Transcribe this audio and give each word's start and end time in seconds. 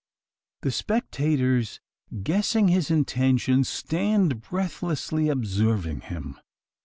The 0.63 0.71
spectators, 0.71 1.79
guessing 2.23 2.69
his 2.69 2.89
intention, 2.89 3.63
stand 3.63 4.41
breathlessly 4.41 5.29
observing 5.29 5.99
him. 6.01 6.39